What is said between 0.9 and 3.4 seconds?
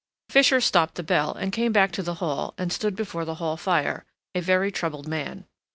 the bell and came back to the hall and stood before the